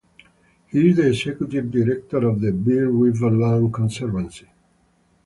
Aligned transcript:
He 0.71 0.89
is 0.89 0.95
the 0.97 1.09
executive 1.09 1.69
director 1.69 2.27
of 2.27 2.41
the 2.41 2.51
Bear 2.51 2.89
River 2.89 3.29
Land 3.29 3.71
Conservancy. 3.71 4.49